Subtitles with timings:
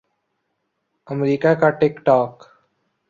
[1.07, 2.43] امریکا کا ٹک ٹاک